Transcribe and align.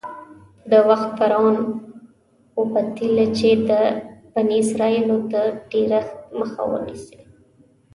د 0.71 0.73
وخت 0.89 1.09
فرعون 1.17 1.57
وپتېیله 2.59 3.25
چې 3.37 3.49
د 3.69 3.71
بني 4.33 4.57
اسرایلو 4.63 5.17
د 5.33 5.35
ډېرښت 5.71 6.17
مخه 6.39 6.61
ونیسي. 6.71 7.17